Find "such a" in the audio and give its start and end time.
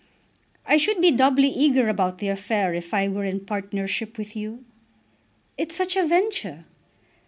5.75-6.07